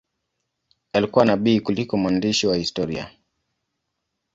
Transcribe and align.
Alikuwa 0.93 1.25
nabii 1.25 1.59
kuliko 1.59 1.97
mwandishi 1.97 2.47
wa 2.47 2.55
historia. 2.57 3.11